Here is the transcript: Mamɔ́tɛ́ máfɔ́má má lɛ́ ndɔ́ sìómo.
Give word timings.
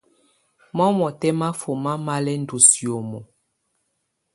Mamɔ́tɛ́ 0.75 1.31
máfɔ́má 1.39 1.93
má 2.05 2.15
lɛ́ 2.25 2.35
ndɔ́ 2.41 2.59
sìómo. 2.69 3.19